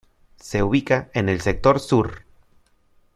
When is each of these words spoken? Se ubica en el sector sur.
Se 0.37 0.63
ubica 0.63 1.11
en 1.13 1.29
el 1.29 1.41
sector 1.41 1.79
sur. 1.79 2.23